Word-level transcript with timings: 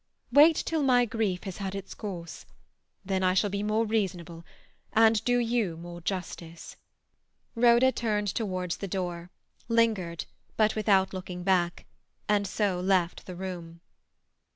Wait 0.31 0.55
till 0.55 0.81
my 0.81 1.05
grief 1.05 1.43
has 1.43 1.57
had 1.57 1.75
its 1.75 1.93
course; 1.93 2.47
then 3.05 3.21
I 3.21 3.35
shall 3.35 3.51
be 3.51 3.61
more 3.61 3.85
reasonable 3.85 4.43
and 4.93 5.23
do 5.25 5.37
you 5.37 5.77
more 5.77 6.01
justice." 6.01 6.75
Rhoda 7.53 7.91
turned 7.91 8.29
towards 8.33 8.77
the 8.77 8.87
door, 8.87 9.29
lingered, 9.69 10.25
but 10.57 10.75
without 10.75 11.13
looking 11.13 11.43
back, 11.43 11.85
and 12.27 12.47
so 12.47 12.79
left 12.79 13.27
the 13.27 13.35
room. 13.35 13.79